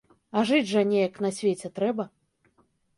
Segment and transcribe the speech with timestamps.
[0.39, 2.03] А жыць жа неяк на свеце трэба.